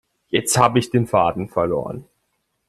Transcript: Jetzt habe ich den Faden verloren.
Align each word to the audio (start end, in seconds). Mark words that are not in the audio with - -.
Jetzt 0.29 0.57
habe 0.57 0.79
ich 0.79 0.89
den 0.89 1.05
Faden 1.05 1.47
verloren. 1.47 2.05